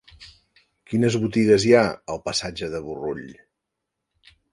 [0.93, 3.29] Quines botigues hi ha al passatge de Burrull?